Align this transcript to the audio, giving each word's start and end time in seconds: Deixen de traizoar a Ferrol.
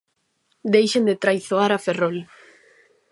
Deixen 0.75 1.03
de 1.09 1.15
traizoar 1.23 1.69
a 1.73 1.79
Ferrol. 1.85 2.17